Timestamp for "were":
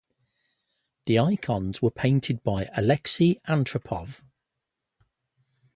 1.83-1.91